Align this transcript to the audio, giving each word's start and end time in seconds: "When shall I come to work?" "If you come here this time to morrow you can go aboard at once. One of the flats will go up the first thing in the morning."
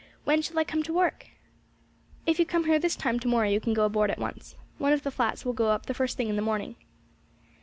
"When 0.23 0.41
shall 0.41 0.57
I 0.57 0.63
come 0.63 0.81
to 0.81 0.93
work?" 0.95 1.27
"If 2.25 2.39
you 2.39 2.45
come 2.47 2.63
here 2.63 2.79
this 2.79 2.95
time 2.95 3.19
to 3.19 3.27
morrow 3.27 3.47
you 3.47 3.59
can 3.59 3.75
go 3.75 3.85
aboard 3.85 4.09
at 4.09 4.17
once. 4.17 4.55
One 4.79 4.93
of 4.93 5.03
the 5.03 5.11
flats 5.11 5.45
will 5.45 5.53
go 5.53 5.67
up 5.69 5.85
the 5.85 5.93
first 5.93 6.17
thing 6.17 6.27
in 6.27 6.35
the 6.37 6.41
morning." 6.41 6.75